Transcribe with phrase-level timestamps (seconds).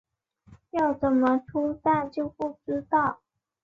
[0.71, 3.19] 要怎么出站就不知道